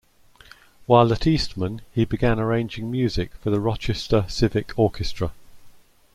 [0.87, 5.31] While at Eastman, he began arranging music for the Rochester Civic Orchestra.